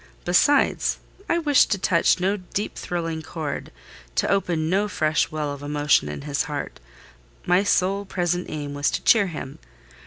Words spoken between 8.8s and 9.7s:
to cheer him.